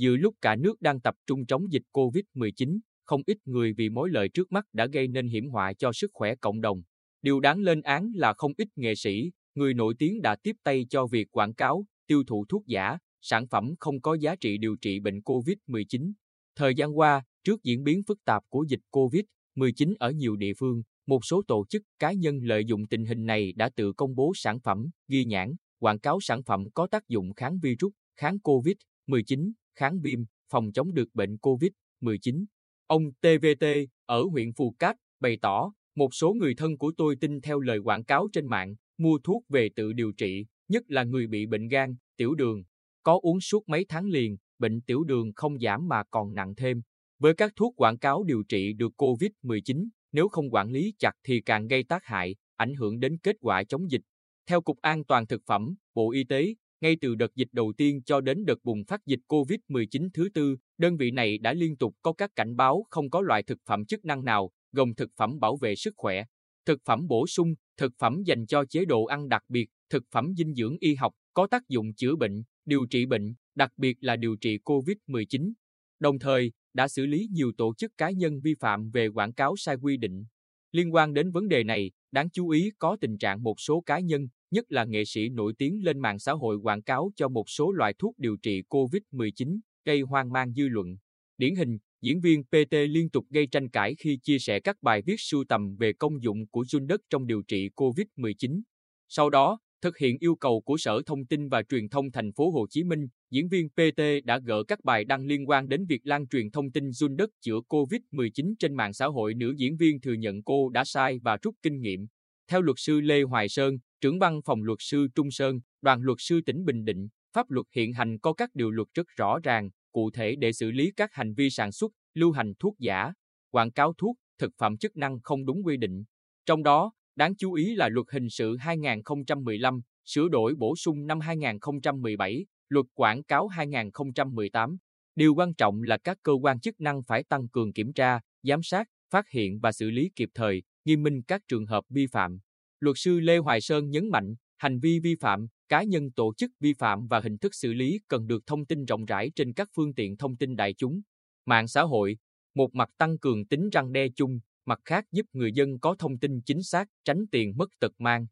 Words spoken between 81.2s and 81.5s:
vấn